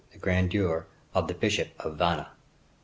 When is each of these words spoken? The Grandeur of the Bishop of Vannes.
The 0.13 0.17
Grandeur 0.17 0.87
of 1.13 1.27
the 1.27 1.35
Bishop 1.35 1.73
of 1.79 1.95
Vannes. 1.99 2.25